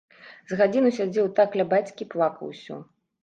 З 0.51 0.55
гадзіну 0.61 0.89
сядзеў 0.99 1.27
так 1.39 1.59
ля 1.61 1.65
бацькі, 1.75 2.09
плакаў 2.13 2.45
усё. 2.55 2.81